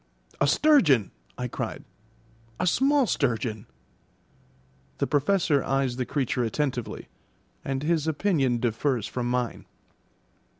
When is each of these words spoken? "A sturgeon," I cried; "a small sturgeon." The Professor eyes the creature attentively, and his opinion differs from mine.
"A 0.39 0.47
sturgeon," 0.47 1.11
I 1.37 1.47
cried; 1.47 1.83
"a 2.59 2.65
small 2.65 3.05
sturgeon." 3.05 3.67
The 4.97 5.05
Professor 5.05 5.63
eyes 5.63 5.97
the 5.97 6.07
creature 6.07 6.43
attentively, 6.43 7.07
and 7.63 7.83
his 7.83 8.07
opinion 8.07 8.57
differs 8.57 9.05
from 9.05 9.29
mine. 9.29 9.67